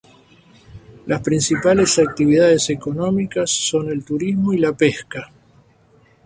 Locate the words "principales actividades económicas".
1.21-3.51